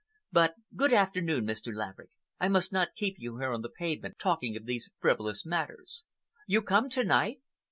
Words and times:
But 0.31 0.55
good 0.75 0.93
afternoon, 0.93 1.45
Mr. 1.45 1.71
Laverick! 1.71 2.09
I 2.39 2.47
must 2.47 2.73
not 2.73 2.95
keep 2.95 3.17
you 3.19 3.37
here 3.37 3.53
on 3.53 3.61
the 3.61 3.69
pavement 3.69 4.17
talking 4.17 4.57
of 4.57 4.65
these 4.65 4.89
frivolous 4.99 5.45
matters. 5.45 6.05
You 6.47 6.63
come 6.63 6.89
to 6.89 7.03
night?" 7.03 7.39